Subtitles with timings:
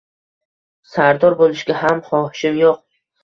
[0.93, 2.83] Sardor bo‘lishga ham xohishim yo‘q.